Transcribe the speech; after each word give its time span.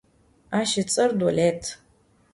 Aş 0.59 0.71
ıts'er 0.81 1.11
Dolet. 1.19 1.63